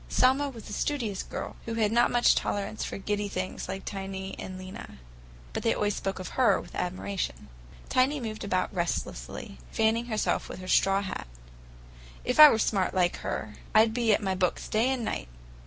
[0.09, 4.33] Selma was a studious girl, who had not much tolerance for giddy things like Tiny
[4.39, 4.97] and Lena;
[5.53, 7.49] but they always spoke of her with admiration.
[7.87, 11.27] Tiny moved about restlessly, fanning herself with her straw hat.
[12.25, 15.27] "If I was smart like her, I'd be at my books day and night.